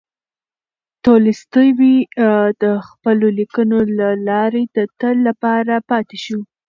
[1.05, 1.95] تولستوی
[2.63, 6.39] د خپلو لیکنو له لارې د تل لپاره پاتې شو.